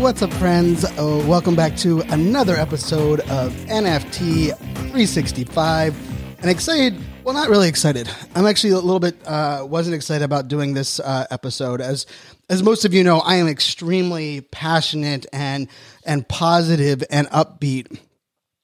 [0.00, 0.82] What's up, friends?
[0.82, 6.40] Uh, welcome back to another episode of NFT 365.
[6.40, 8.08] And excited, well, not really excited.
[8.34, 11.82] I'm actually a little bit, uh, wasn't excited about doing this uh, episode.
[11.82, 12.06] As
[12.48, 15.68] as most of you know, I am extremely passionate and
[16.06, 18.00] and positive and upbeat.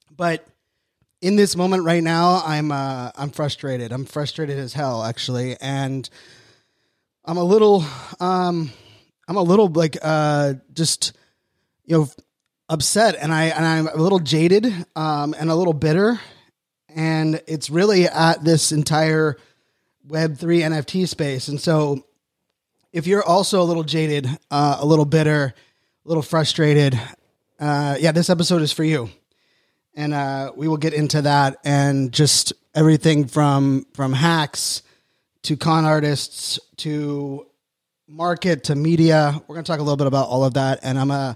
[0.09, 0.43] But
[1.21, 3.91] in this moment right now, I'm uh, I'm frustrated.
[3.91, 6.09] I'm frustrated as hell, actually, and
[7.23, 7.85] I'm a little
[8.19, 8.71] um,
[9.27, 11.13] I'm a little like uh, just
[11.87, 12.09] you know
[12.69, 16.19] upset, and I and I'm a little jaded um, and a little bitter,
[16.89, 19.37] and it's really at this entire
[20.07, 21.47] Web three NFT space.
[21.47, 22.05] And so,
[22.93, 25.55] if you're also a little jaded, uh, a little bitter,
[26.05, 26.99] a little frustrated,
[27.59, 29.09] uh, yeah, this episode is for you
[29.97, 34.83] and uh, we will get into that and just everything from from hacks
[35.41, 37.45] to con artists to
[38.07, 39.41] market to media.
[39.47, 41.35] We're going to talk a little bit about all of that, and I'm a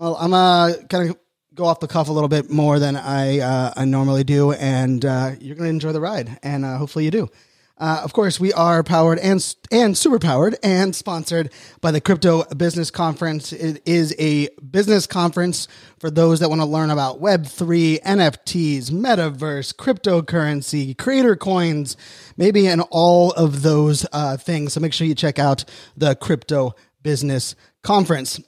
[0.00, 1.18] well, I'm a kind of
[1.54, 5.04] go off the cuff a little bit more than I uh, I normally do, and
[5.04, 7.28] uh, you're going to enjoy the ride, and uh, hopefully you do.
[7.76, 12.44] Uh, of course, we are powered and and super powered and sponsored by the Crypto
[12.44, 13.52] Business Conference.
[13.52, 18.90] It is a business conference for those that want to learn about Web three, NFTs,
[18.90, 21.98] metaverse, cryptocurrency, creator coins,
[22.38, 24.72] maybe and all of those uh, things.
[24.72, 28.40] So make sure you check out the Crypto Business Conference.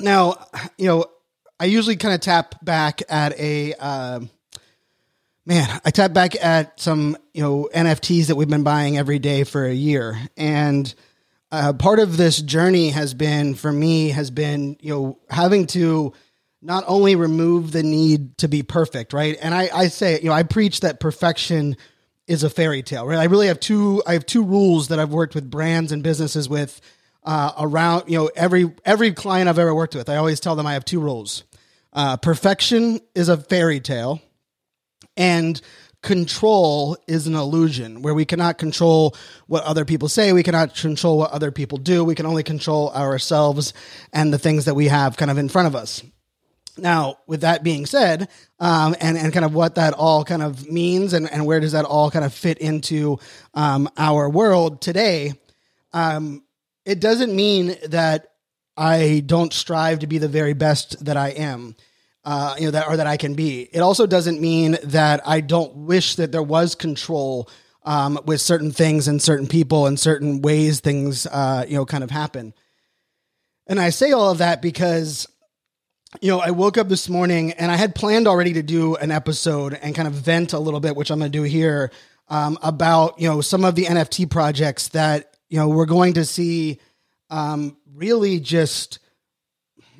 [0.00, 0.46] Now,
[0.76, 1.06] you know,
[1.58, 3.74] I usually kind of tap back at a.
[3.74, 4.30] um
[5.46, 9.44] man, I tap back at some you know NFTs that we've been buying every day
[9.44, 10.92] for a year, and
[11.52, 16.12] uh, part of this journey has been for me has been you know having to
[16.60, 19.38] not only remove the need to be perfect, right?
[19.40, 21.76] And I, I say you know I preach that perfection
[22.26, 23.18] is a fairy tale, right?
[23.18, 26.48] I really have two I have two rules that I've worked with brands and businesses
[26.48, 26.80] with
[27.26, 30.08] uh, around you know every every client I've ever worked with.
[30.08, 31.44] I always tell them I have two rules.
[31.92, 34.20] Uh, perfection is a fairy tale
[35.16, 35.60] and
[36.02, 39.16] control is an illusion where we cannot control
[39.46, 42.90] what other people say we cannot control what other people do we can only control
[42.90, 43.72] ourselves
[44.12, 46.02] and the things that we have kind of in front of us
[46.76, 48.28] now with that being said
[48.60, 51.72] um, and, and kind of what that all kind of means and, and where does
[51.72, 53.18] that all kind of fit into
[53.54, 55.32] um, our world today
[55.92, 56.42] um,
[56.86, 58.32] it doesn't mean that
[58.76, 61.76] i don't strive to be the very best that i am
[62.26, 63.68] uh, you know that or that I can be.
[63.72, 67.48] It also doesn't mean that I don't wish that there was control
[67.84, 72.02] um, with certain things and certain people and certain ways things uh, you know kind
[72.02, 72.52] of happen.
[73.68, 75.28] And I say all of that because
[76.20, 79.12] you know I woke up this morning and I had planned already to do an
[79.12, 81.92] episode and kind of vent a little bit, which I'm going to do here
[82.28, 86.24] um, about you know some of the NFT projects that you know we're going to
[86.24, 86.80] see
[87.30, 88.98] um, really just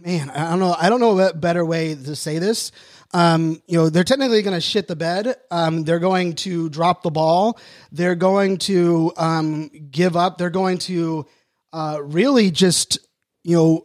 [0.07, 0.77] man, I don't know.
[0.79, 2.71] I don't know a better way to say this.
[3.12, 5.37] Um, you know, they're technically going to shit the bed.
[5.51, 7.59] Um, they're going to drop the ball.
[7.91, 10.39] They're going to um, give up.
[10.39, 11.27] They're going to
[11.73, 12.99] uh, really just,
[13.43, 13.84] you know,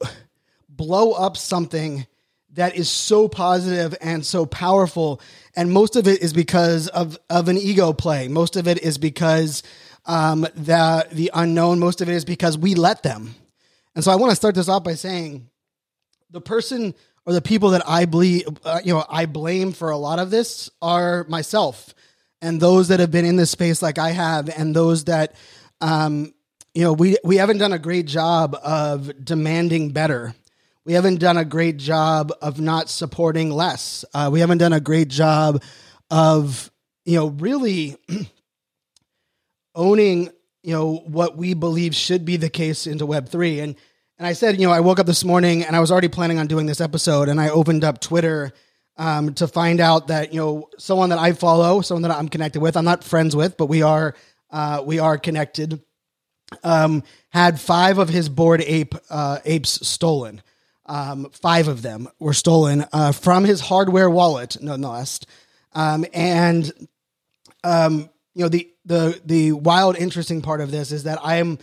[0.69, 2.05] blow up something
[2.53, 5.21] that is so positive and so powerful.
[5.55, 8.27] And most of it is because of, of an ego play.
[8.27, 9.63] Most of it is because
[10.05, 11.79] um, the the unknown.
[11.79, 13.35] Most of it is because we let them.
[13.95, 15.49] And so I want to start this off by saying
[16.29, 16.93] the person
[17.25, 20.31] or the people that I believe, uh, you know, I blame for a lot of
[20.31, 21.93] this are myself
[22.41, 25.35] and those that have been in this space like I have, and those that,
[25.79, 26.33] um,
[26.73, 30.33] you know, we we haven't done a great job of demanding better.
[30.83, 34.03] We haven't done a great job of not supporting less.
[34.13, 35.61] Uh, we haven't done a great job
[36.09, 36.71] of,
[37.05, 37.97] you know, really
[39.75, 40.29] owning,
[40.63, 43.75] you know, what we believe should be the case into Web three and
[44.21, 46.37] and I said, you know, I woke up this morning and I was already planning
[46.37, 48.53] on doing this episode, and I opened up Twitter
[48.95, 52.61] um, to find out that you know someone that I follow, someone that I'm connected
[52.61, 54.13] with, I'm not friends with, but we are
[54.51, 55.81] uh, we are connected.
[56.63, 60.43] Um, had five of his Bored Ape uh, apes stolen.
[60.85, 65.21] Um, five of them were stolen uh, from his hardware wallet, nonetheless.
[65.73, 66.71] Um, and
[67.63, 71.59] um, you know the the the wild, interesting part of this is that I'm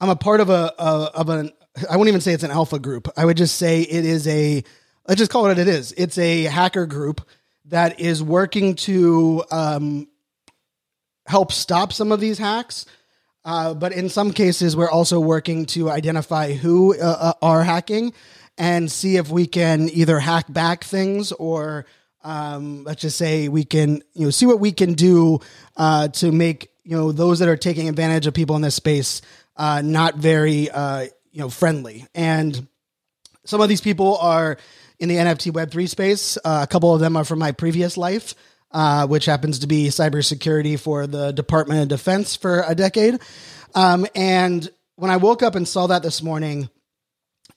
[0.00, 1.52] I'm a part of a, a of an
[1.90, 3.08] I won't even say it's an alpha group.
[3.16, 4.62] I would just say it is a
[5.06, 5.92] let's just call it what it is.
[5.96, 7.20] It's a hacker group
[7.66, 10.08] that is working to um,
[11.26, 12.86] help stop some of these hacks.
[13.44, 18.12] Uh, but in some cases, we're also working to identify who uh, uh, are hacking
[18.58, 21.86] and see if we can either hack back things or
[22.22, 25.40] um, let's just say we can you know see what we can do
[25.76, 29.22] uh, to make you know those that are taking advantage of people in this space
[29.56, 32.06] uh, not very uh, you know friendly.
[32.14, 32.66] And
[33.44, 34.58] some of these people are
[34.98, 36.38] in the nft web3 space.
[36.44, 38.34] Uh, a couple of them are from my previous life
[38.72, 43.20] uh, which happens to be cybersecurity for the department of defense for a decade.
[43.74, 46.68] Um, and when i woke up and saw that this morning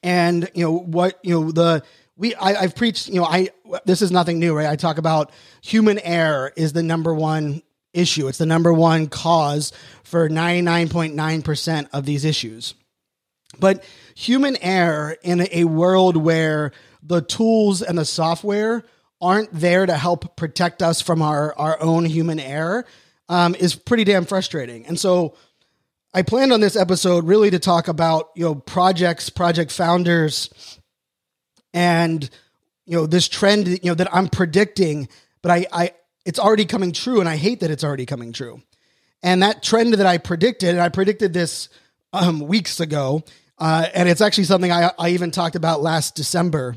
[0.01, 1.83] and you know what you know the
[2.15, 3.49] we I, I've preached you know I
[3.85, 4.67] this is nothing new right?
[4.67, 5.31] I talk about
[5.61, 7.61] human error is the number one
[7.93, 8.27] issue.
[8.27, 9.71] It's the number one cause
[10.03, 12.73] for 99.9% of these issues.
[13.59, 13.83] But
[14.15, 16.71] human error in a world where
[17.03, 18.83] the tools and the software
[19.21, 22.85] aren't there to help protect us from our our own human error
[23.29, 24.85] um, is pretty damn frustrating.
[24.85, 25.35] And so
[26.13, 30.49] I planned on this episode really to talk about, you know, projects, project founders,
[31.73, 32.29] and
[32.85, 35.07] you know, this trend, you know, that I'm predicting,
[35.41, 35.91] but I, I
[36.25, 38.61] it's already coming true, and I hate that it's already coming true.
[39.21, 41.69] And that trend that I predicted, and I predicted this
[42.11, 43.23] um, weeks ago,
[43.57, 46.75] uh, and it's actually something I, I even talked about last December,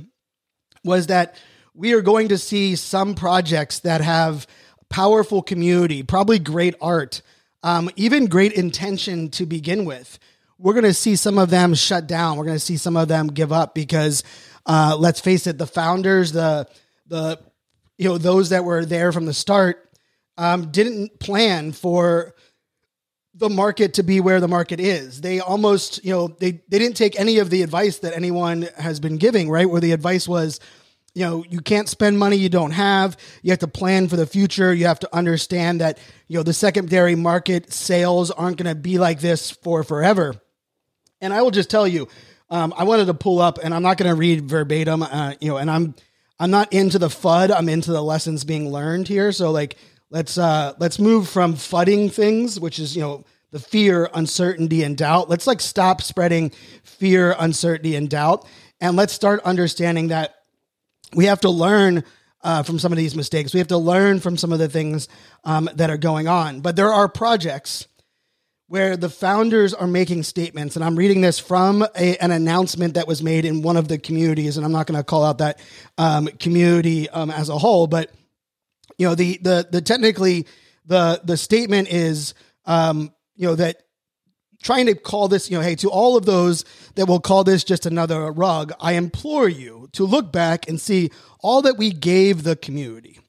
[0.85, 1.37] was that
[1.75, 4.47] we are going to see some projects that have
[4.89, 7.23] powerful community, probably great art,
[7.63, 10.19] um, even great intention to begin with.
[10.59, 12.37] We're going to see some of them shut down.
[12.37, 14.23] We're going to see some of them give up because,
[14.67, 16.69] uh, let's face it, the founders, the
[17.07, 17.39] the
[17.99, 19.91] you know those that were there from the start,
[20.37, 22.35] um, didn't plan for
[23.35, 25.21] the market to be where the market is.
[25.21, 28.99] They almost, you know, they they didn't take any of the advice that anyone has
[28.99, 29.69] been giving, right?
[29.69, 30.59] Where the advice was,
[31.15, 33.17] you know, you can't spend money you don't have.
[33.43, 34.75] You have to plan for the future.
[34.75, 35.99] You have to understand that,
[36.29, 40.35] you know, the secondary market sales aren't going to be like this for forever.
[41.21, 42.09] And I will just tell you,
[42.51, 45.49] um, I wanted to pull up, and I'm not going to read verbatim, uh, you
[45.51, 45.95] know, and I'm
[46.39, 47.51] I'm not into the FUD.
[47.51, 49.33] I'm into the lessons being learned here.
[49.33, 49.77] So like,
[50.11, 54.97] let's uh, let's move from fudding things, which is you know the fear, uncertainty, and
[54.97, 55.29] doubt.
[55.29, 56.51] Let's like stop spreading
[56.85, 58.47] fear, uncertainty, and doubt,
[58.81, 60.35] and let's start understanding that
[61.15, 62.05] we have to learn
[62.43, 63.53] uh, from some of these mistakes.
[63.53, 65.09] We have to learn from some of the things
[65.45, 66.61] um, that are going on.
[66.61, 67.89] But there are projects
[68.69, 73.07] where the founders are making statements, and I'm reading this from a, an announcement that
[73.07, 75.61] was made in one of the communities, and I'm not going to call out that
[75.99, 78.11] um, community um, as a whole, but
[78.99, 80.47] you know the the the technically
[80.87, 82.35] the the statement is
[82.65, 83.83] um, you know that
[84.63, 86.65] trying to call this, you know, hey, to all of those
[86.97, 91.11] that will call this just another rug, I implore you to look back and see
[91.41, 93.21] all that we gave the community.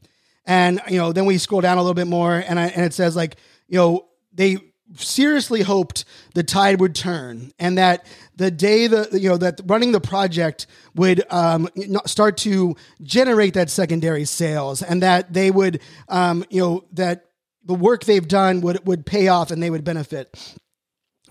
[0.46, 2.94] And, you know, then we scroll down a little bit more and, I, and it
[2.94, 3.36] says, like,
[3.68, 4.58] you know, they
[4.96, 8.06] seriously hoped the tide would turn and that
[8.36, 11.68] the day the you know that running the project would um,
[12.06, 17.26] start to generate that secondary sales and that they would um, you know that
[17.66, 20.34] the work they've done would would pay off and they would benefit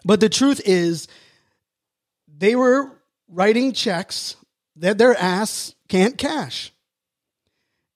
[0.06, 1.08] but the truth is,
[2.28, 2.92] they were
[3.28, 4.36] writing checks
[4.76, 6.72] that their ass can't cash.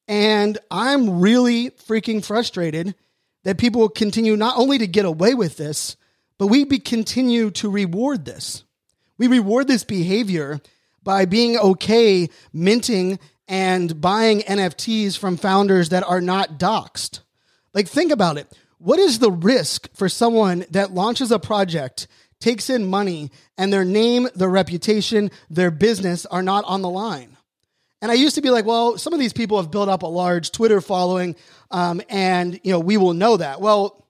[0.08, 2.96] And I'm really freaking frustrated
[3.44, 5.96] that people will continue not only to get away with this,
[6.38, 8.64] but we be, continue to reward this.
[9.18, 10.60] We reward this behavior
[11.02, 13.18] by being okay minting
[13.48, 17.20] and buying NFTs from founders that are not doxxed.
[17.74, 18.46] Like, think about it.
[18.78, 22.06] What is the risk for someone that launches a project,
[22.40, 27.36] takes in money, and their name, their reputation, their business are not on the line?
[28.02, 30.06] And I used to be like, well, some of these people have built up a
[30.06, 31.36] large Twitter following,
[31.70, 33.60] um, and you know we will know that.
[33.60, 34.06] Well,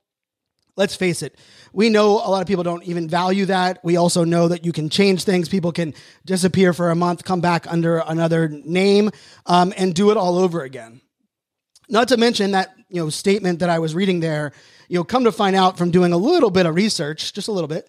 [0.77, 1.37] let's face it.
[1.73, 3.79] We know a lot of people don't even value that.
[3.85, 5.49] We also know that you can change things.
[5.49, 5.95] People can
[6.25, 9.11] disappear for a month, come back under another name,
[9.47, 11.01] um, and do it all over again.
[11.89, 14.53] Not to mention that you know statement that I was reading there.
[14.89, 17.53] You know, come to find out from doing a little bit of research, just a
[17.53, 17.89] little bit,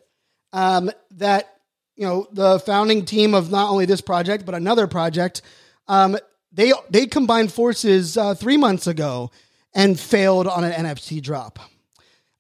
[0.52, 1.58] um, that
[1.96, 5.44] you know the founding team of not only this project but another project,
[5.92, 6.18] um,
[6.54, 9.30] they they combined forces uh, three months ago
[9.76, 11.60] and failed on an NFT drop.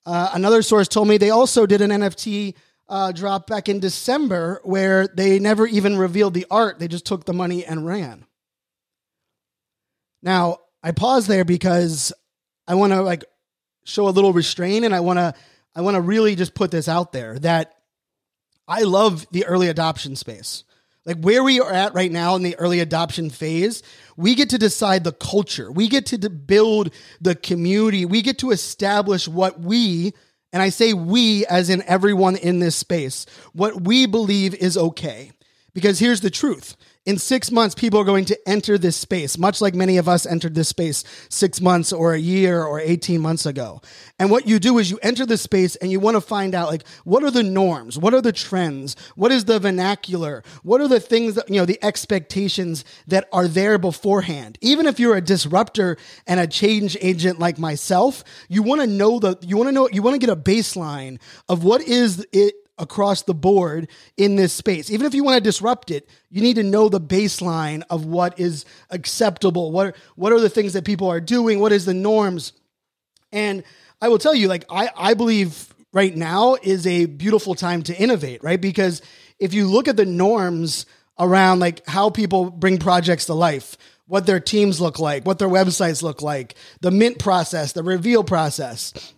[0.05, 2.55] Uh, another source told me they also did an NFT
[2.87, 6.79] uh, drop back in December where they never even revealed the art.
[6.79, 8.25] They just took the money and ran.
[10.23, 12.13] Now, I pause there because
[12.69, 13.25] I want to like
[13.83, 15.33] show a little restraint and I want to
[15.75, 17.73] I want to really just put this out there that
[18.65, 20.63] I love the early adoption space.
[21.05, 23.81] Like where we are at right now in the early adoption phase,
[24.17, 25.71] we get to decide the culture.
[25.71, 28.05] We get to build the community.
[28.05, 30.13] We get to establish what we,
[30.53, 35.31] and I say we as in everyone in this space, what we believe is okay.
[35.73, 39.59] Because here's the truth in six months, people are going to enter this space, much
[39.59, 43.47] like many of us entered this space six months or a year or 18 months
[43.47, 43.81] ago.
[44.19, 46.69] And what you do is you enter the space and you want to find out,
[46.69, 47.97] like, what are the norms?
[47.97, 48.95] What are the trends?
[49.15, 50.43] What is the vernacular?
[50.61, 54.59] What are the things that, you know, the expectations that are there beforehand?
[54.61, 59.17] Even if you're a disruptor and a change agent like myself, you want to know
[59.17, 62.53] the, you want to know, you want to get a baseline of what is it
[62.81, 64.91] across the board in this space.
[64.91, 68.37] Even if you want to disrupt it, you need to know the baseline of what
[68.39, 69.71] is acceptable.
[69.71, 71.59] What what are the things that people are doing?
[71.59, 72.53] What is the norms?
[73.31, 73.63] And
[74.01, 77.95] I will tell you, like I, I believe right now is a beautiful time to
[77.95, 78.59] innovate, right?
[78.59, 79.01] Because
[79.39, 80.85] if you look at the norms
[81.19, 85.47] around like how people bring projects to life, what their teams look like, what their
[85.47, 89.13] websites look like, the mint process, the reveal process.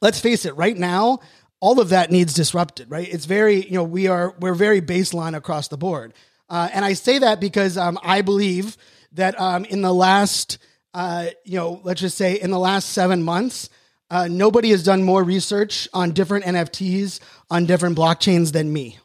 [0.00, 1.20] Let's face it, right now,
[1.60, 3.08] all of that needs disrupted, right?
[3.08, 6.14] It's very, you know, we are we're very baseline across the board,
[6.48, 8.76] uh, and I say that because um, I believe
[9.12, 10.58] that um, in the last,
[10.94, 13.70] uh, you know, let's just say in the last seven months,
[14.10, 17.20] uh, nobody has done more research on different NFTs
[17.50, 18.98] on different blockchains than me.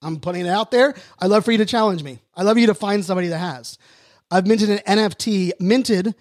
[0.00, 0.94] I'm putting it out there.
[1.18, 2.20] I love for you to challenge me.
[2.34, 3.78] I love you to find somebody that has.
[4.30, 6.14] I've minted an NFT, minted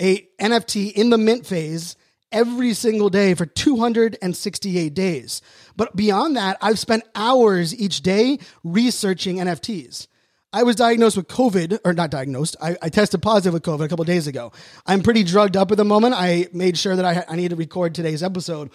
[0.00, 1.96] a NFT in the mint phase
[2.34, 5.40] every single day for 268 days.
[5.76, 10.08] But beyond that, I've spent hours each day researching NFTs.
[10.52, 12.56] I was diagnosed with COVID, or not diagnosed.
[12.62, 14.52] I, I tested positive with COVID a couple days ago.
[14.86, 16.14] I'm pretty drugged up at the moment.
[16.16, 18.70] I made sure that I, I need to record today's episode.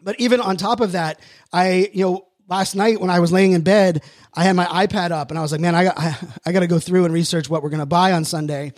[0.00, 1.20] But even on top of that,
[1.52, 5.10] I, you know, last night when I was laying in bed, I had my iPad
[5.10, 7.12] up and I was like, man, I got, I, I got to go through and
[7.12, 8.72] research what we're going to buy on Sunday.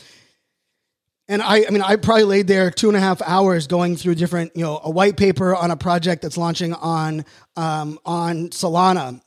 [1.30, 4.16] And I, I mean, I probably laid there two and a half hours going through
[4.16, 7.24] different, you know, a white paper on a project that's launching on
[7.56, 9.22] um, on Solana,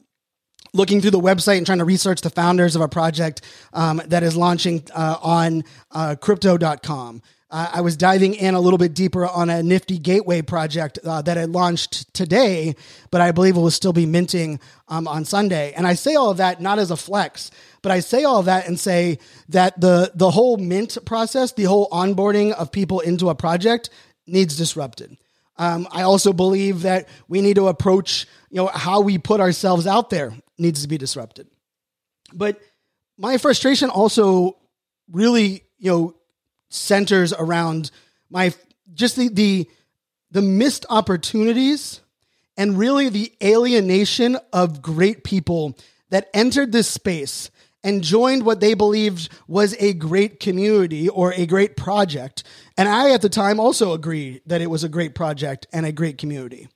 [0.74, 4.22] looking through the website and trying to research the founders of a project um, that
[4.22, 7.22] is launching uh, on uh, Crypto.com.
[7.53, 11.22] Uh, I was diving in a little bit deeper on a Nifty Gateway project uh,
[11.22, 12.75] that had launched today,
[13.12, 15.72] but I believe it will still be minting um, on Sunday.
[15.74, 17.51] And I say all of that not as a flex,
[17.83, 19.19] but I say all of that and say
[19.50, 23.91] that the the whole mint process, the whole onboarding of people into a project
[24.25, 25.15] needs disrupted.
[25.55, 29.86] Um, I also believe that we need to approach, you know, how we put ourselves
[29.86, 31.45] out there needs to be disrupted.
[32.33, 32.60] But
[33.15, 34.57] my frustration also
[35.12, 36.15] really, you know,
[36.73, 37.91] centers around
[38.29, 38.53] my
[38.93, 39.69] just the the
[40.31, 42.01] the missed opportunities
[42.57, 45.77] and really the alienation of great people
[46.09, 47.49] that entered this space
[47.83, 52.43] and joined what they believed was a great community or a great project.
[52.77, 55.91] And I, at the time, also agreed that it was a great project and a
[55.91, 56.69] great community.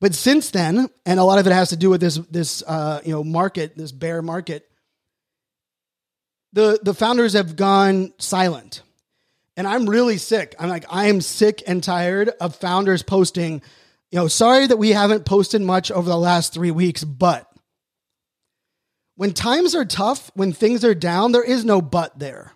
[0.00, 3.00] But since then, and a lot of it has to do with this this uh,
[3.04, 4.70] you know market, this bear market,
[6.52, 8.82] the the founders have gone silent,
[9.56, 10.54] and I'm really sick.
[10.58, 13.62] I'm like I am sick and tired of founders posting,
[14.10, 17.50] you know, sorry that we haven't posted much over the last three weeks, but
[19.16, 22.52] when times are tough, when things are down, there is no but there.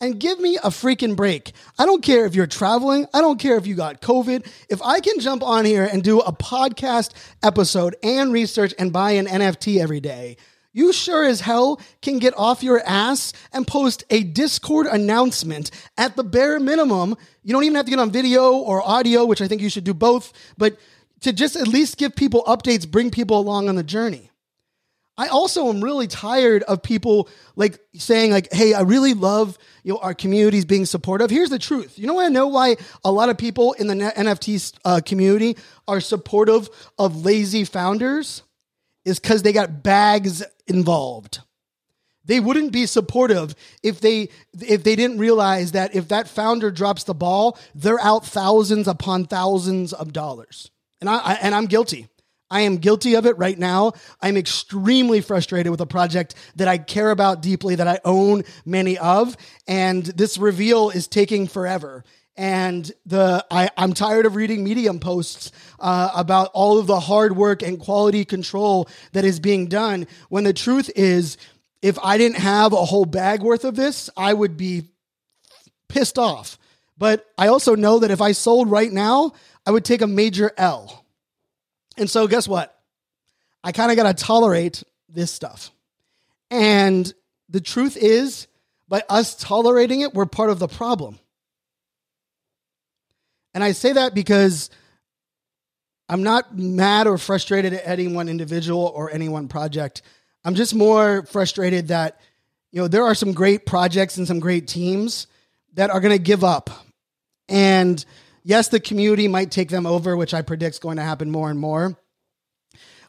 [0.00, 1.52] And give me a freaking break.
[1.78, 3.06] I don't care if you're traveling.
[3.14, 4.46] I don't care if you got COVID.
[4.68, 7.12] If I can jump on here and do a podcast
[7.42, 10.36] episode and research and buy an NFT every day,
[10.74, 16.16] you sure as hell can get off your ass and post a Discord announcement at
[16.16, 17.16] the bare minimum.
[17.44, 19.84] You don't even have to get on video or audio, which I think you should
[19.84, 20.76] do both, but
[21.20, 24.30] to just at least give people updates, bring people along on the journey.
[25.16, 29.92] I also am really tired of people like saying like, "Hey, I really love you
[29.92, 32.00] know our communities being supportive." Here's the truth.
[32.00, 32.18] You know?
[32.18, 37.24] I know why a lot of people in the NFT uh, community are supportive of
[37.24, 38.42] lazy founders
[39.04, 41.40] is because they got bags involved.
[42.24, 44.30] They wouldn't be supportive if they
[44.60, 49.26] if they didn't realize that if that founder drops the ball, they're out thousands upon
[49.26, 50.70] thousands of dollars.
[51.00, 52.08] And I, I and I'm guilty.
[52.50, 53.92] I am guilty of it right now.
[54.20, 58.96] I'm extremely frustrated with a project that I care about deeply, that I own many
[58.98, 62.04] of, and this reveal is taking forever.
[62.36, 67.36] And the I, I'm tired of reading Medium posts uh, about all of the hard
[67.36, 70.06] work and quality control that is being done.
[70.28, 71.36] When the truth is,
[71.82, 74.88] if I didn't have a whole bag worth of this, I would be
[75.88, 76.58] pissed off.
[76.96, 79.32] But I also know that if I sold right now,
[79.66, 81.04] I would take a major L.
[81.96, 82.76] And so, guess what?
[83.62, 85.70] I kind of got to tolerate this stuff.
[86.50, 87.12] And
[87.48, 88.46] the truth is,
[88.88, 91.18] by us tolerating it, we're part of the problem.
[93.54, 94.68] And I say that because
[96.08, 100.02] I'm not mad or frustrated at any one individual or any one project.
[100.44, 102.20] I'm just more frustrated that,
[102.72, 105.26] you know, there are some great projects and some great teams
[105.74, 106.68] that are going to give up.
[107.48, 108.04] And
[108.42, 111.48] yes, the community might take them over, which I predict is going to happen more
[111.48, 111.96] and more.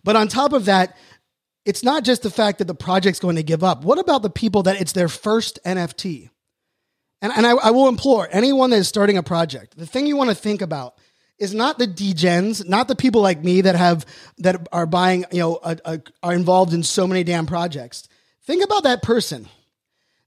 [0.03, 0.95] But on top of that,
[1.65, 3.83] it's not just the fact that the project's going to give up.
[3.83, 6.29] What about the people that it's their first NFT?
[7.25, 10.15] And, and I, I will implore anyone that is starting a project, the thing you
[10.15, 10.95] want to think about
[11.39, 14.05] is not the degens, not the people like me that have
[14.37, 18.07] that are buying, you know, a, a, are involved in so many damn projects.
[18.43, 19.49] Think about that person.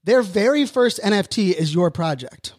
[0.03, 2.51] Their very first NFT is your project.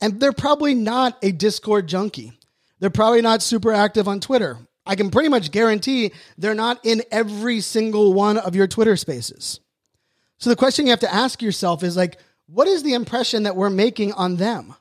[0.00, 2.32] And they're probably not a Discord junkie.
[2.80, 4.58] They're probably not super active on Twitter.
[4.84, 9.60] I can pretty much guarantee they're not in every single one of your Twitter spaces.
[10.38, 12.18] So the question you have to ask yourself is like,
[12.52, 14.74] what is the impression that we're making on them?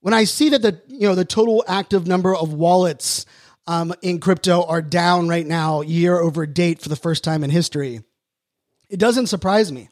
[0.00, 3.24] When I see that the you know the total active number of wallets
[3.66, 7.50] um, in crypto are down right now, year over date for the first time in
[7.50, 8.02] history,
[8.88, 9.88] it doesn't surprise me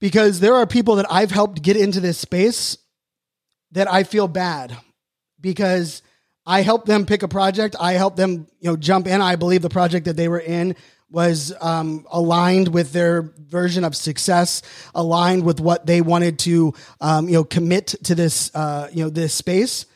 [0.00, 2.78] because there are people that I've helped get into this space
[3.72, 4.76] that I feel bad
[5.40, 6.02] because
[6.46, 7.76] I helped them pick a project.
[7.78, 9.20] I helped them, you know, jump in.
[9.20, 10.76] I believe the project that they were in
[11.10, 14.62] was um, aligned with their version of success,
[14.94, 19.10] aligned with what they wanted to, um, you know, commit to this, uh, you know,
[19.10, 19.86] this space.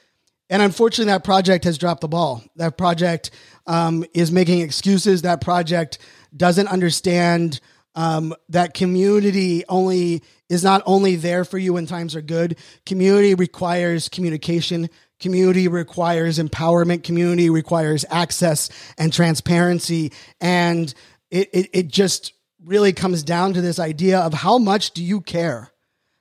[0.50, 2.42] And unfortunately, that project has dropped the ball.
[2.56, 3.30] That project
[3.66, 5.22] um, is making excuses.
[5.22, 5.98] That project
[6.36, 7.60] doesn't understand
[7.94, 12.56] um, that community only is not only there for you when times are good.
[12.86, 14.88] Community requires communication.
[15.20, 17.02] Community requires empowerment.
[17.02, 20.12] Community requires access and transparency.
[20.40, 20.92] And
[21.30, 22.32] it, it, it just
[22.64, 25.70] really comes down to this idea of how much do you care?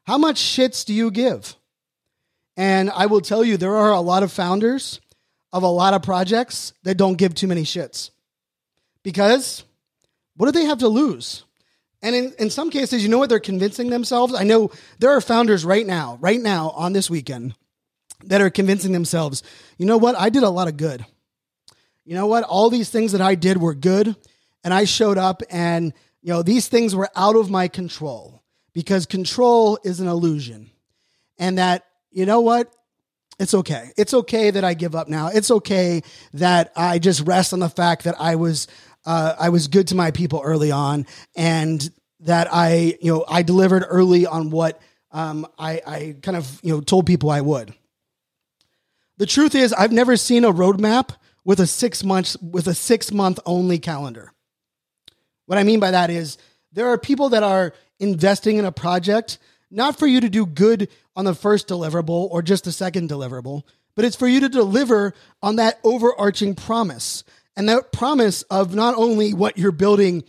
[0.04, 1.56] How much shits do you give?
[2.56, 5.00] And I will tell you, there are a lot of founders
[5.54, 8.10] of a lot of projects that don't give too many shits.
[9.04, 9.64] Because
[10.36, 11.44] what do they have to lose?
[12.02, 14.34] And in, in some cases, you know what they're convincing themselves?
[14.34, 17.56] I know there are founders right now, right now on this weekend,
[18.26, 19.44] that are convincing themselves,
[19.78, 20.16] you know what?
[20.16, 21.06] I did a lot of good.
[22.06, 22.44] You know what?
[22.44, 24.16] All these things that I did were good.
[24.64, 29.06] And I showed up and, you know, these things were out of my control because
[29.06, 30.72] control is an illusion.
[31.38, 32.74] And that, you know what?
[33.40, 33.92] It's okay.
[33.98, 35.28] It's okay that I give up now.
[35.28, 36.02] It's okay
[36.34, 38.68] that I just rest on the fact that I was
[39.06, 41.90] uh, I was good to my people early on, and
[42.22, 46.74] that I you know I delivered early on what um, I, I kind of you
[46.74, 47.74] know told people I would.
[49.18, 53.12] The truth is, I've never seen a roadmap with a six months with a six
[53.12, 54.32] month only calendar.
[55.46, 56.38] What I mean by that is
[56.72, 59.40] there are people that are investing in a project
[59.72, 63.64] not for you to do good on the first deliverable or just the second deliverable,
[63.96, 67.24] but it's for you to deliver on that overarching promise.
[67.56, 70.24] And that promise of not only what you're building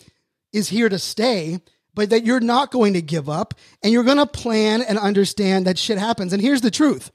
[0.52, 1.60] is here to stay,
[1.94, 5.66] but that you're not going to give up and you're going to plan and understand
[5.66, 6.32] that shit happens.
[6.32, 7.10] And here's the truth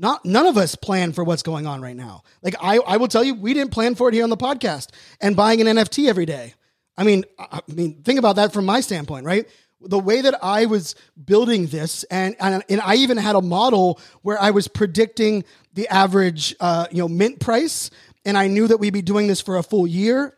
[0.00, 2.22] not none of us plan for what's going on right now.
[2.42, 4.88] Like I, I will tell you, we didn't plan for it here on the podcast
[5.20, 6.54] and buying an NFT every day.
[6.96, 9.46] I mean, I mean, think about that from my standpoint, right?
[9.82, 14.00] The way that I was building this, and and, and I even had a model
[14.22, 17.90] where I was predicting the average, uh, you know, mint price,
[18.24, 20.36] and I knew that we'd be doing this for a full year.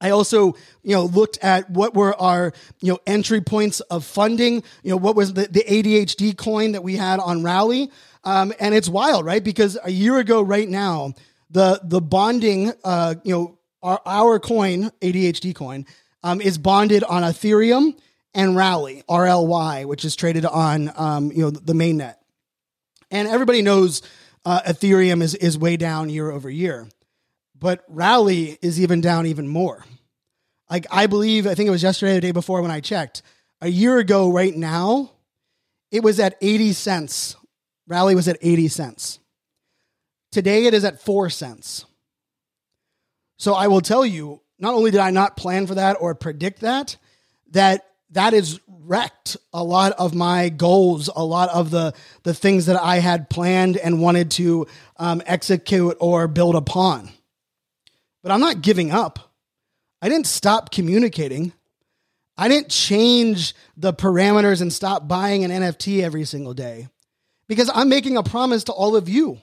[0.00, 4.62] I also, you know, looked at what were our, you know, entry points of funding.
[4.82, 7.90] You know, what was the, the ADHD coin that we had on Rally.
[8.24, 9.42] Um, and it's wild, right?
[9.42, 11.14] Because a year ago, right now,
[11.50, 15.86] the the bonding, uh, you know, our, our coin, ADHD coin,
[16.22, 17.96] um, is bonded on Ethereum
[18.34, 22.16] and Rally, RLY, which is traded on, um, you know, the mainnet.
[23.10, 24.02] And everybody knows
[24.44, 26.88] uh, Ethereum is is way down year over year,
[27.58, 29.84] but Rally is even down even more.
[30.70, 33.22] Like I believe, I think it was yesterday, or the day before when I checked.
[33.60, 35.10] A year ago, right now,
[35.90, 37.36] it was at eighty cents
[37.88, 39.18] Rally was at 80 cents.
[40.30, 41.86] Today it is at 4 cents.
[43.38, 46.60] So I will tell you, not only did I not plan for that or predict
[46.60, 46.96] that,
[47.52, 52.66] that that has wrecked a lot of my goals, a lot of the the things
[52.66, 57.10] that I had planned and wanted to um, execute or build upon.
[58.22, 59.32] But I'm not giving up.
[60.02, 61.52] I didn't stop communicating.
[62.36, 66.88] I didn't change the parameters and stop buying an NFT every single day
[67.48, 69.40] because I'm making a promise to all of you.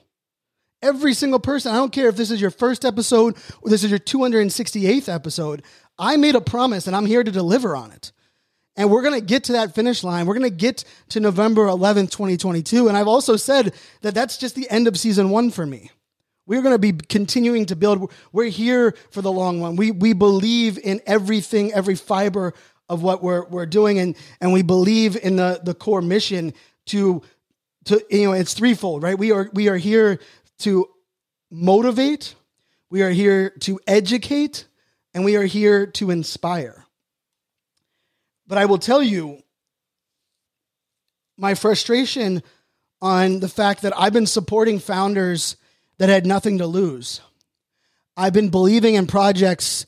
[0.82, 3.90] Every single person, I don't care if this is your first episode or this is
[3.90, 5.62] your 268th episode,
[5.98, 8.12] I made a promise and I'm here to deliver on it.
[8.76, 10.26] And we're going to get to that finish line.
[10.26, 12.88] We're going to get to November 11th, 2022.
[12.88, 15.90] And I've also said that that's just the end of season one for me.
[16.46, 18.12] We're going to be continuing to build.
[18.32, 19.76] We're here for the long run.
[19.76, 22.52] We, we believe in everything, every fiber
[22.88, 23.98] of what we're, we're doing.
[23.98, 26.52] And, and we believe in the, the core mission
[26.86, 27.22] to,
[27.86, 29.18] to, you know, it's threefold, right?
[29.18, 30.20] We are, we are here
[30.58, 30.88] to
[31.50, 32.34] motivate.
[32.90, 34.66] We are here to educate
[35.14, 36.84] and we are here to inspire.
[38.46, 39.42] But I will tell you
[41.36, 42.42] my frustration
[43.02, 45.56] on the fact that I've been supporting founders
[45.98, 47.20] that had nothing to lose.
[48.16, 49.86] I've been believing in projects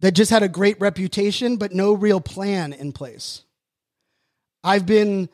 [0.00, 3.42] that just had a great reputation, but no real plan in place.
[4.64, 5.28] I've been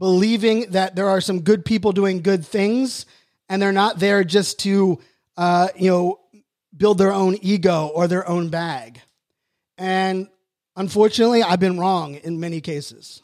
[0.00, 3.04] believing that there are some good people doing good things,
[3.48, 4.98] and they're not there just to,
[5.36, 6.18] uh, you know,
[6.74, 9.00] build their own ego or their own bag.
[9.76, 10.28] And
[10.74, 13.22] unfortunately, I've been wrong in many cases.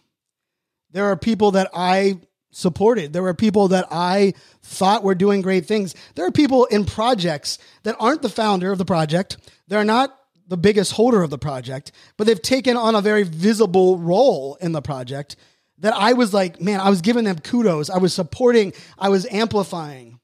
[0.91, 3.13] There are people that I supported.
[3.13, 5.95] There are people that I thought were doing great things.
[6.15, 9.39] There are people in projects that aren't the founder of the project.
[9.67, 10.15] They're not
[10.47, 14.73] the biggest holder of the project, but they've taken on a very visible role in
[14.73, 15.37] the project
[15.79, 17.91] that I was like, man, I was giving them kudos.
[17.91, 20.21] I was supporting, I was amplifying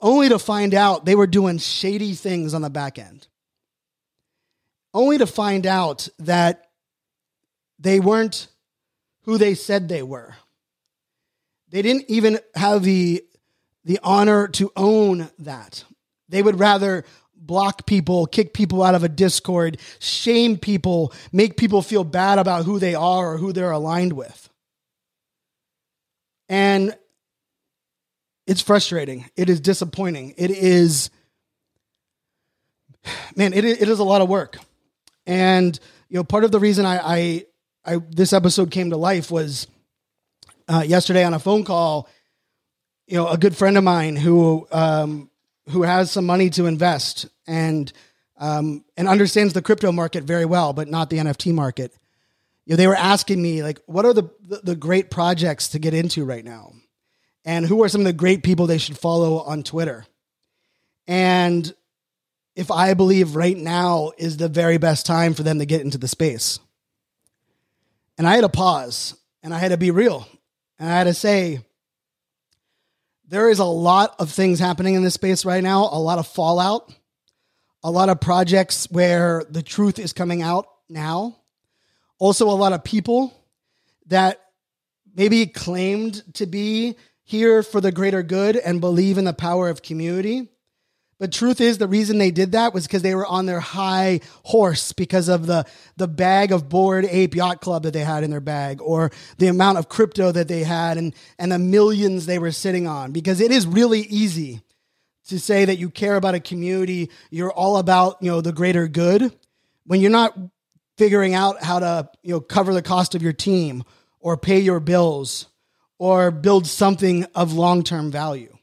[0.00, 3.26] only to find out they were doing shady things on the back end.
[4.92, 6.70] Only to find out that
[7.78, 8.48] they weren't
[9.22, 10.34] who they said they were.
[11.70, 13.22] They didn't even have the,
[13.84, 15.84] the honor to own that.
[16.28, 17.04] They would rather
[17.36, 22.64] block people, kick people out of a Discord, shame people, make people feel bad about
[22.64, 24.48] who they are or who they're aligned with.
[26.48, 26.96] And
[28.46, 29.28] it's frustrating.
[29.36, 30.34] It is disappointing.
[30.36, 31.10] It is,
[33.34, 34.58] man, it, it is a lot of work.
[35.26, 37.44] And, you know, part of the reason I, I,
[37.84, 39.66] I this episode came to life was
[40.68, 42.08] uh, yesterday on a phone call,
[43.08, 45.30] you know, a good friend of mine who, um,
[45.70, 47.92] who has some money to invest and,
[48.38, 51.92] um, and understands the crypto market very well, but not the NFT market.
[52.64, 55.78] You know, they were asking me like, what are the, the, the great projects to
[55.78, 56.72] get into right now?
[57.46, 60.04] and who are some of the great people they should follow on Twitter.
[61.06, 61.72] And
[62.56, 65.96] if I believe right now is the very best time for them to get into
[65.96, 66.58] the space.
[68.18, 70.26] And I had to pause and I had to be real.
[70.78, 71.60] And I had to say,
[73.28, 76.26] there is a lot of things happening in this space right now, a lot of
[76.26, 76.92] fallout,
[77.82, 81.36] a lot of projects where the truth is coming out now.
[82.18, 83.34] Also, a lot of people
[84.06, 84.40] that
[85.14, 89.82] maybe claimed to be here for the greater good and believe in the power of
[89.82, 90.48] community.
[91.18, 94.20] But truth is, the reason they did that was because they were on their high
[94.42, 95.64] horse because of the,
[95.96, 99.46] the bag of Bored Ape Yacht Club that they had in their bag, or the
[99.46, 103.12] amount of crypto that they had, and, and the millions they were sitting on.
[103.12, 104.60] Because it is really easy
[105.28, 108.86] to say that you care about a community, you're all about you know the greater
[108.86, 109.34] good,
[109.86, 110.36] when you're not
[110.98, 113.84] figuring out how to you know cover the cost of your team
[114.20, 115.46] or pay your bills
[115.98, 118.54] or build something of long-term value.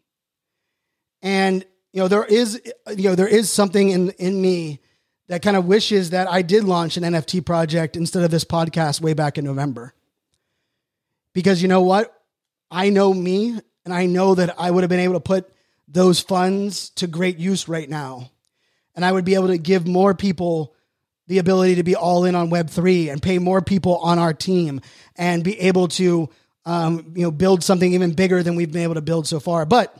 [1.23, 2.59] And you know there is
[2.97, 4.79] you know there is something in in me
[5.27, 8.99] that kind of wishes that I did launch an NFT project instead of this podcast
[8.99, 9.93] way back in November.
[11.33, 12.13] Because you know what?
[12.69, 15.49] I know me and I know that I would have been able to put
[15.87, 18.31] those funds to great use right now.
[18.95, 20.75] And I would be able to give more people
[21.27, 24.81] the ability to be all in on Web3 and pay more people on our team
[25.15, 26.29] and be able to
[26.65, 29.65] um, you know, build something even bigger than we've been able to build so far.
[29.65, 29.95] But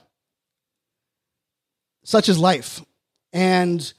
[2.04, 2.82] such is life.
[3.32, 3.94] And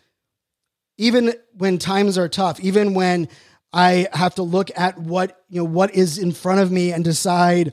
[0.97, 3.29] even when times are tough, even when
[3.73, 7.03] I have to look at what, you know, what is in front of me and
[7.03, 7.73] decide,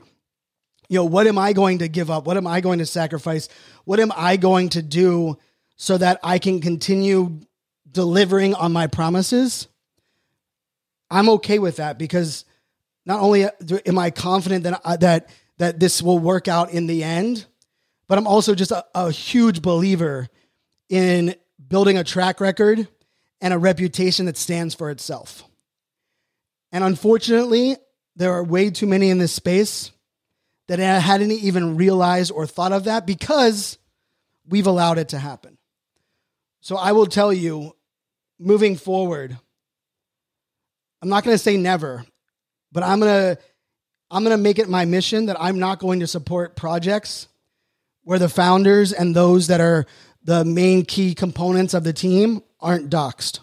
[0.88, 2.26] you know, what am I going to give up?
[2.26, 3.48] What am I going to sacrifice?
[3.84, 5.38] What am I going to do
[5.76, 7.40] so that I can continue
[7.90, 9.68] delivering on my promises?
[11.10, 12.44] I'm okay with that because
[13.06, 13.46] not only
[13.86, 17.46] am I confident that that that this will work out in the end,
[18.12, 20.28] but I'm also just a, a huge believer
[20.90, 21.34] in
[21.66, 22.86] building a track record
[23.40, 25.44] and a reputation that stands for itself.
[26.72, 27.78] And unfortunately,
[28.14, 29.92] there are way too many in this space
[30.68, 33.78] that hadn't even realized or thought of that because
[34.46, 35.56] we've allowed it to happen.
[36.60, 37.74] So I will tell you,
[38.38, 39.38] moving forward,
[41.00, 42.04] I'm not going to say never,
[42.72, 43.42] but I'm going to
[44.10, 47.28] I'm going to make it my mission that I'm not going to support projects
[48.04, 49.86] where the founders and those that are
[50.24, 53.40] the main key components of the team aren't doxxed.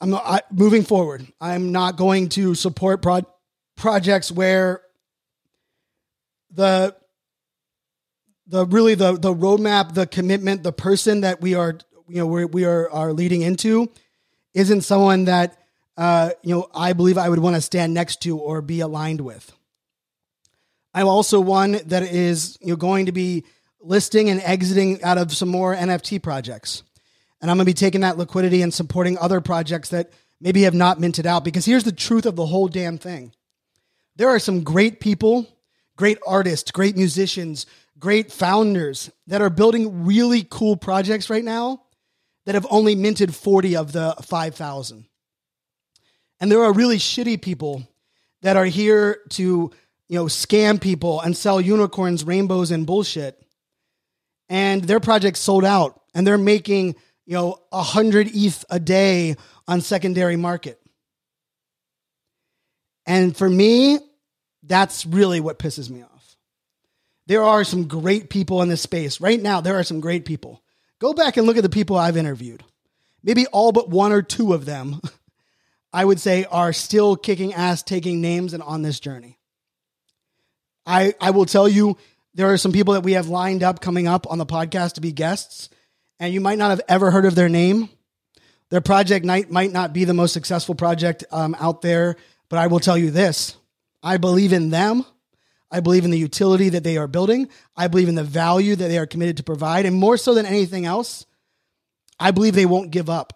[0.00, 1.26] I'm not, I, moving forward.
[1.40, 3.26] I'm not going to support pro-
[3.76, 4.82] projects where
[6.50, 6.94] the
[8.46, 12.44] the really the the roadmap, the commitment, the person that we are you know we
[12.44, 13.90] we are are leading into
[14.54, 15.58] isn't someone that
[15.96, 19.20] uh, you know I believe I would want to stand next to or be aligned
[19.20, 19.52] with.
[20.98, 23.44] I'm also one that is you know going to be
[23.80, 26.82] listing and exiting out of some more NFT projects.
[27.40, 30.74] And I'm going to be taking that liquidity and supporting other projects that maybe have
[30.74, 31.44] not minted out.
[31.44, 33.32] Because here's the truth of the whole damn thing
[34.16, 35.46] there are some great people,
[35.94, 37.66] great artists, great musicians,
[38.00, 41.80] great founders that are building really cool projects right now
[42.44, 45.06] that have only minted 40 of the 5,000.
[46.40, 47.86] And there are really shitty people
[48.42, 49.70] that are here to,
[50.08, 53.40] you know, scam people and sell unicorns, rainbows, and bullshit.
[54.48, 59.36] And their projects sold out and they're making you know, a 100 ETH a day
[59.66, 60.80] on secondary market.
[63.04, 63.98] And for me,
[64.62, 66.36] that's really what pisses me off.
[67.26, 69.20] There are some great people in this space.
[69.20, 70.62] Right now, there are some great people.
[70.98, 72.64] Go back and look at the people I've interviewed.
[73.22, 75.00] Maybe all but one or two of them,
[75.92, 79.37] I would say, are still kicking ass, taking names, and on this journey.
[80.88, 81.98] I, I will tell you,
[82.34, 85.00] there are some people that we have lined up coming up on the podcast to
[85.00, 85.68] be guests
[86.18, 87.90] and you might not have ever heard of their name.
[88.70, 92.16] Their project might, might not be the most successful project um, out there,
[92.48, 93.56] but I will tell you this
[94.02, 95.04] I believe in them.
[95.70, 97.50] I believe in the utility that they are building.
[97.76, 99.84] I believe in the value that they are committed to provide.
[99.84, 101.26] And more so than anything else,
[102.18, 103.34] I believe they won't give up.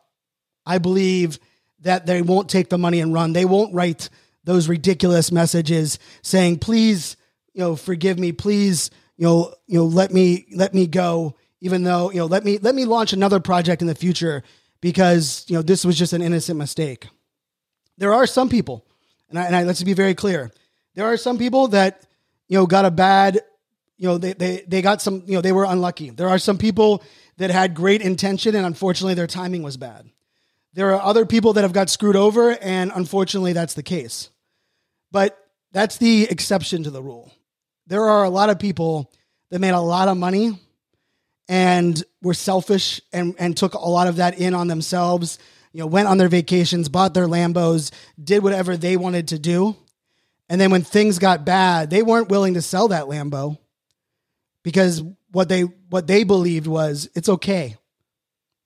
[0.64, 1.38] I believe
[1.80, 3.34] that they won't take the money and run.
[3.34, 4.08] They won't write
[4.44, 7.18] those ridiculous messages saying, please,
[7.54, 11.84] you know, forgive me, please, you know, you know, let me let me go even
[11.84, 14.42] though you know let me let me launch another project in the future
[14.80, 17.06] because you know this was just an innocent mistake.
[17.96, 18.84] There are some people
[19.30, 20.50] and, I, and I, let's be very clear.
[20.94, 22.04] There are some people that
[22.48, 23.40] you know got a bad
[23.96, 26.10] you know they, they they got some you know they were unlucky.
[26.10, 27.02] There are some people
[27.38, 30.10] that had great intention and unfortunately their timing was bad.
[30.74, 34.30] There are other people that have got screwed over and unfortunately that's the case.
[35.12, 35.38] But
[35.70, 37.32] that's the exception to the rule
[37.86, 39.10] there are a lot of people
[39.50, 40.58] that made a lot of money
[41.48, 45.38] and were selfish and, and took a lot of that in on themselves,
[45.72, 47.90] you know, went on their vacations, bought their Lambos,
[48.22, 49.76] did whatever they wanted to do.
[50.48, 53.58] And then when things got bad, they weren't willing to sell that Lambo
[54.62, 57.76] because what they what they believed was it's okay.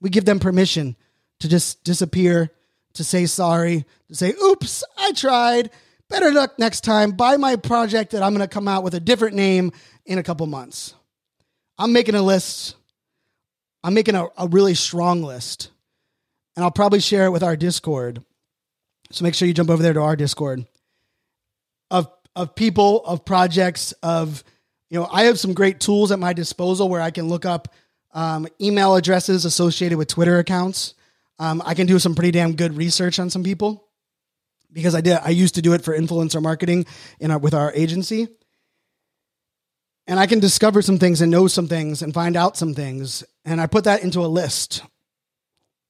[0.00, 0.96] We give them permission
[1.40, 2.50] to just disappear,
[2.94, 5.70] to say sorry, to say, oops, I tried.
[6.08, 7.12] Better luck next time.
[7.12, 9.72] Buy my project that I'm going to come out with a different name
[10.04, 10.94] in a couple months.
[11.78, 12.76] I'm making a list.
[13.82, 15.70] I'm making a, a really strong list.
[16.54, 18.22] And I'll probably share it with our Discord.
[19.10, 20.66] So make sure you jump over there to our Discord
[21.90, 24.44] of of people, of projects, of
[24.90, 27.68] you know, I have some great tools at my disposal where I can look up
[28.12, 30.94] um, email addresses associated with Twitter accounts.
[31.38, 33.85] Um, I can do some pretty damn good research on some people
[34.76, 35.18] because I did.
[35.24, 36.86] I used to do it for influencer marketing
[37.18, 38.28] in our, with our agency
[40.06, 43.24] and I can discover some things and know some things and find out some things.
[43.44, 44.82] And I put that into a list.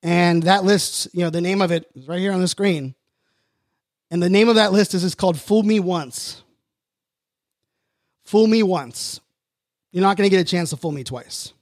[0.03, 2.95] And that list, you know, the name of it is right here on the screen.
[4.11, 6.43] And the name of that list is, is called Fool Me Once.
[8.25, 9.21] Fool Me Once.
[9.93, 11.53] You're not going to get a chance to fool me twice.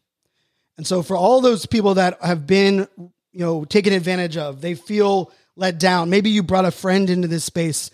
[0.77, 2.87] And so for all those people that have been,
[3.33, 6.11] you know, taken advantage of, they feel let down.
[6.11, 7.91] Maybe you brought a friend into this space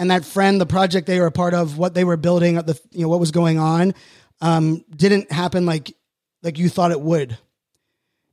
[0.00, 2.80] and that friend, the project they were a part of, what they were building, the
[2.90, 3.94] you know what was going on,
[4.40, 5.94] um, didn't happen like
[6.42, 7.36] like you thought it would,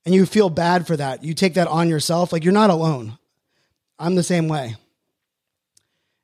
[0.06, 1.26] and you feel bad for that.
[1.26, 2.32] You take that on yourself.
[2.32, 3.18] Like you're not alone.
[4.00, 4.78] I'm the same way.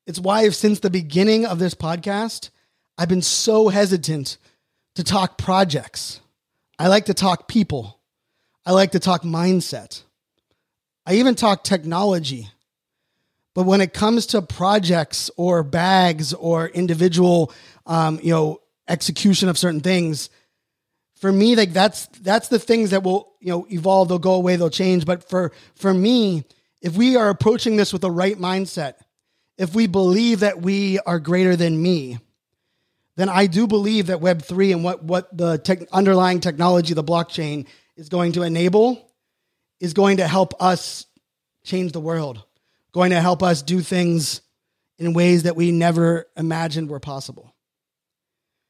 [0.05, 2.49] It's why since the beginning of this podcast,
[2.97, 4.37] I've been so hesitant
[4.95, 6.21] to talk projects.
[6.79, 7.99] I like to talk people.
[8.65, 10.03] I like to talk mindset.
[11.05, 12.49] I even talk technology.
[13.55, 17.53] But when it comes to projects or bags or individual,
[17.85, 20.29] um, you know, execution of certain things,
[21.15, 24.09] for me, like that's that's the things that will you know evolve.
[24.09, 24.55] They'll go away.
[24.55, 25.05] They'll change.
[25.05, 26.43] But for for me,
[26.81, 28.95] if we are approaching this with the right mindset,
[29.57, 32.17] if we believe that we are greater than me,
[33.15, 37.67] then I do believe that Web3 and what, what the tech, underlying technology, the blockchain,
[37.95, 39.12] is going to enable
[39.83, 41.05] is going to help us
[41.65, 42.41] change the world,
[42.93, 44.39] going to help us do things
[44.97, 47.53] in ways that we never imagined were possible.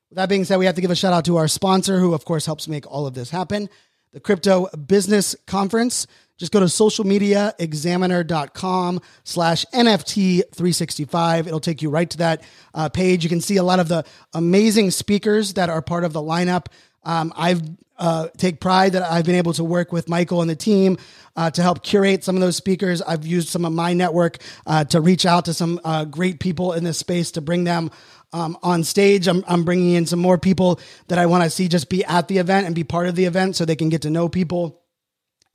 [0.10, 2.16] With that being said, we have to give a shout out to our sponsor, who,
[2.16, 3.70] of course, helps make all of this happen
[4.12, 6.08] the Crypto Business Conference.
[6.38, 11.46] Just go to socialmediaexaminer.com slash NFT 365.
[11.46, 12.42] It'll take you right to that
[12.74, 13.24] uh, page.
[13.24, 16.68] You can see a lot of the amazing speakers that are part of the lineup.
[17.04, 17.62] Um, I've
[17.98, 20.98] uh, take pride that I've been able to work with Michael and the team
[21.36, 23.02] uh, to help curate some of those speakers.
[23.02, 26.74] I've used some of my network uh, to reach out to some uh, great people
[26.74, 27.92] in this space to bring them
[28.34, 29.28] um, on stage.
[29.28, 32.28] I'm, I'm bringing in some more people that I want to see just be at
[32.28, 34.82] the event and be part of the event so they can get to know people.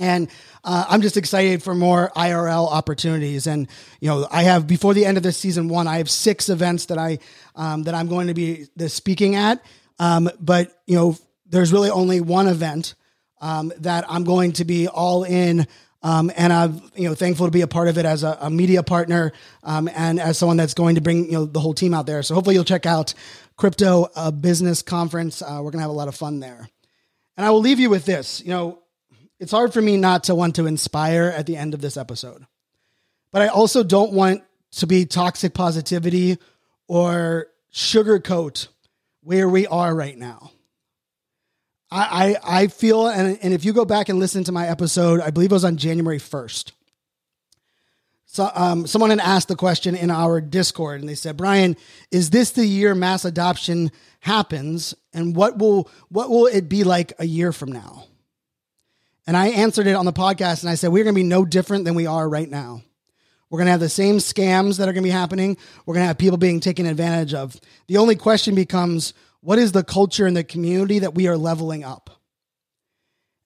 [0.00, 0.28] And
[0.62, 3.48] uh, I'm just excited for more IRL opportunities.
[3.48, 3.68] And
[4.00, 6.86] you know, I have before the end of this season one, I have six events
[6.86, 7.18] that I
[7.56, 9.60] um, that I'm going to be the speaking at.
[9.98, 12.94] Um, but you know, there's really only one event
[13.40, 15.66] um, that I'm going to be all in.
[16.00, 18.50] Um, and I'm you know thankful to be a part of it as a, a
[18.50, 19.32] media partner
[19.64, 22.22] um, and as someone that's going to bring you know the whole team out there.
[22.22, 23.14] So hopefully you'll check out
[23.56, 25.42] Crypto uh, Business Conference.
[25.42, 26.68] Uh, we're gonna have a lot of fun there.
[27.36, 28.40] And I will leave you with this.
[28.40, 28.78] You know,
[29.40, 32.46] it's hard for me not to want to inspire at the end of this episode,
[33.32, 36.38] but I also don't want to be toxic positivity
[36.86, 38.68] or sugarcoat
[39.22, 40.52] where we are right now.
[41.90, 45.20] I, I, I feel, and, and if you go back and listen to my episode,
[45.20, 46.72] I believe it was on January 1st.
[48.30, 51.78] So, um, someone had asked the question in our Discord, and they said, "Brian,
[52.10, 57.14] is this the year mass adoption happens, and what will what will it be like
[57.18, 58.04] a year from now?"
[59.26, 61.46] And I answered it on the podcast, and I said, "We're going to be no
[61.46, 62.82] different than we are right now.
[63.48, 65.56] We're going to have the same scams that are going to be happening.
[65.86, 67.58] We're going to have people being taken advantage of.
[67.86, 71.84] The only question becomes." What is the culture in the community that we are leveling
[71.84, 72.10] up?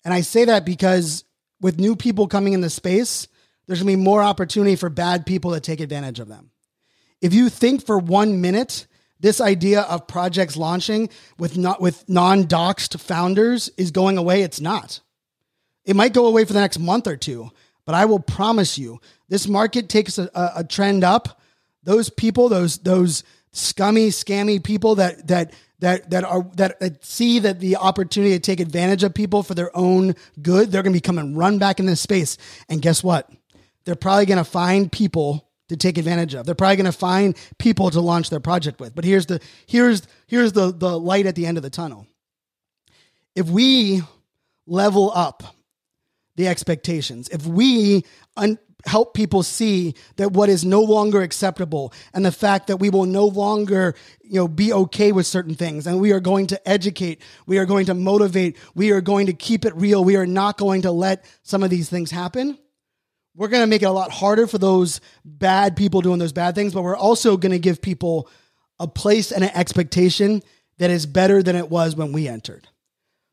[0.04, 1.24] And I say that because
[1.60, 3.28] with new people coming in the space,
[3.66, 6.50] there's to be more opportunity for bad people to take advantage of them.
[7.20, 8.86] If you think for one minute
[9.20, 15.00] this idea of projects launching with not with non-doxed founders is going away, it's not.
[15.84, 17.50] It might go away for the next month or two,
[17.84, 21.40] but I will promise you, this market takes a, a trend up.
[21.84, 27.40] Those people, those those scummy, scammy people that that that that are that, that see
[27.40, 30.96] that the opportunity to take advantage of people for their own good, they're going to
[30.96, 32.38] be coming run back in this space.
[32.68, 33.28] And guess what?
[33.84, 36.46] They're probably going to find people to take advantage of.
[36.46, 38.94] They're probably going to find people to launch their project with.
[38.94, 42.06] But here's the here's here's the the light at the end of the tunnel.
[43.34, 44.02] If we
[44.68, 45.42] level up
[46.36, 48.04] the expectations, if we
[48.36, 52.90] un- help people see that what is no longer acceptable and the fact that we
[52.90, 55.86] will no longer you know be okay with certain things.
[55.86, 57.22] And we are going to educate.
[57.46, 58.56] We are going to motivate.
[58.74, 60.04] We are going to keep it real.
[60.04, 62.58] We are not going to let some of these things happen.
[63.34, 66.54] We're going to make it a lot harder for those bad people doing those bad
[66.54, 68.28] things but we're also going to give people
[68.78, 70.42] a place and an expectation
[70.78, 72.68] that is better than it was when we entered.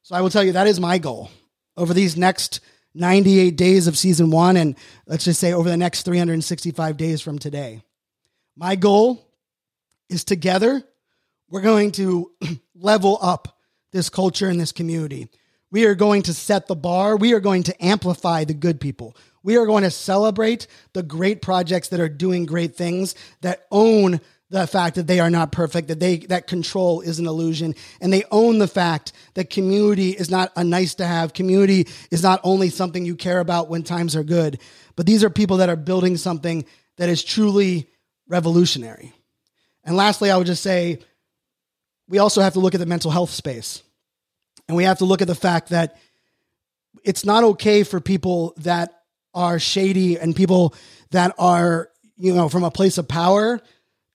[0.03, 1.31] So i will tell you that is my goal.
[1.75, 2.59] Over these next
[2.95, 4.75] 98 days of season one, and
[5.06, 7.82] let's just say over the next 365 days from today.
[8.56, 9.25] My goal
[10.10, 10.84] is together,
[11.49, 12.32] we're going to
[12.75, 13.60] level up
[13.91, 15.30] this culture and this community.
[15.71, 17.15] We are going to set the bar.
[17.15, 19.15] We are going to amplify the good people.
[19.43, 24.19] We are going to celebrate the great projects that are doing great things, that own
[24.49, 28.12] the fact that they are not perfect, that they that control is an illusion, and
[28.12, 31.33] they own the fact that community is not a nice to have.
[31.33, 34.59] Community is not only something you care about when times are good,
[34.95, 36.65] but these are people that are building something
[36.97, 37.88] that is truly
[38.27, 39.13] revolutionary.
[39.83, 40.99] And lastly, I would just say
[42.07, 43.83] we also have to look at the mental health space.
[44.67, 45.97] And we have to look at the fact that
[47.03, 50.73] it's not okay for people that are shady and people
[51.12, 53.62] that are, you know, from a place of power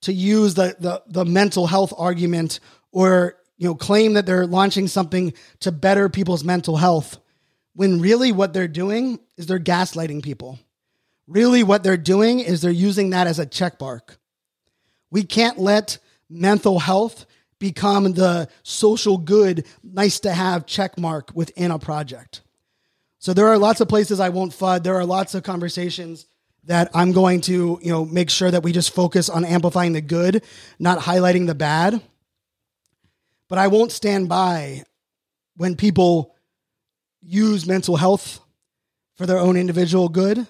[0.04, 2.60] to use the, the, the mental health argument
[2.92, 7.18] or you know claim that they're launching something to better people's mental health
[7.74, 10.58] when really what they're doing is they're gaslighting people.
[11.26, 14.18] Really what they're doing is they're using that as a check mark.
[15.10, 15.98] We can't let
[16.29, 17.26] mental health
[17.58, 22.42] become the social good nice to have check mark within a project.
[23.18, 24.83] So there are lots of places I won't FUD.
[24.83, 26.26] There are lots of conversations
[26.67, 30.00] that I'm going to, you know, make sure that we just focus on amplifying the
[30.00, 30.42] good,
[30.79, 32.02] not highlighting the bad.
[33.48, 34.85] But I won't stand by
[35.56, 36.35] when people
[37.23, 38.40] use mental health
[39.17, 40.46] for their own individual good.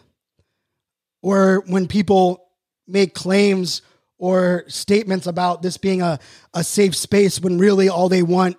[1.23, 2.51] or when people
[2.87, 3.81] make claims
[4.19, 6.19] or statements about this being a,
[6.53, 8.59] a safe space when really all they want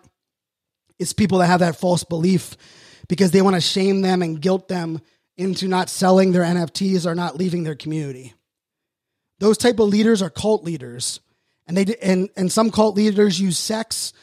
[0.97, 2.57] is people that have that false belief
[3.07, 4.99] because they want to shame them and guilt them
[5.37, 8.33] into not selling their NFTs or not leaving their community.
[9.39, 11.19] Those type of leaders are cult leaders.
[11.67, 14.13] And they and and some cult leaders use sex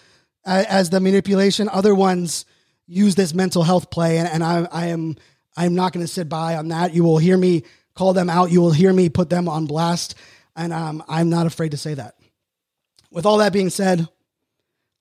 [0.46, 1.68] uh, as the manipulation.
[1.68, 2.44] Other ones
[2.86, 5.16] use this mental health play and, and I, I am
[5.56, 6.94] I'm not going to sit by on that.
[6.94, 8.50] You will hear me call them out.
[8.50, 10.14] You will hear me put them on blast.
[10.56, 12.14] And um, I'm not afraid to say that.
[13.10, 14.08] With all that being said,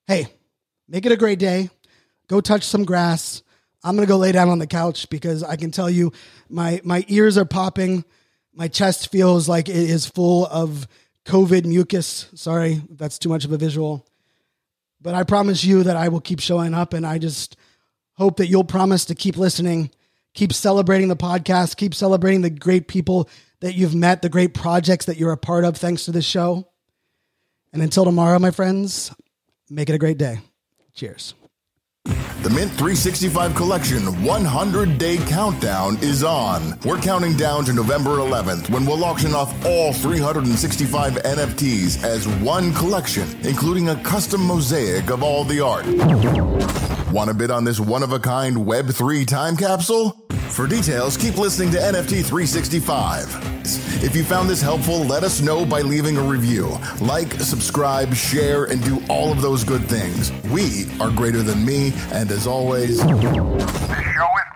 [0.08, 0.28] hey,
[0.88, 1.70] make it a great day.
[2.28, 3.44] Go touch some grass.
[3.84, 6.12] I'm to go lay down on the couch because I can tell you
[6.50, 8.06] my, my ears are popping.
[8.54, 10.88] My chest feels like it is full of
[11.26, 12.28] COVID mucus.
[12.36, 14.06] Sorry, that's too much of a visual.
[15.02, 17.56] But I promise you that I will keep showing up and I just
[18.14, 19.90] hope that you'll promise to keep listening
[20.34, 21.78] Keep celebrating the podcast.
[21.78, 23.30] Keep celebrating the great people
[23.60, 26.68] that you've met, the great projects that you're a part of thanks to this show.
[27.74, 29.14] And until tomorrow, my friends,
[29.70, 30.40] make it a great day.
[30.94, 31.34] Cheers.
[32.42, 36.76] The Mint 365 Collection 100 Day Countdown is on.
[36.84, 42.74] We're counting down to November 11th when we'll auction off all 365 NFTs as one
[42.74, 45.86] collection, including a custom mosaic of all the art.
[47.14, 50.18] Want to bid on this one of a kind Web3 time capsule?
[50.52, 54.04] For details, keep listening to NFT 365.
[54.04, 56.78] If you found this helpful, let us know by leaving a review.
[57.00, 60.32] Like, subscribe, share, and do all of those good things.
[60.52, 64.52] We are greater than me, and as always, This show is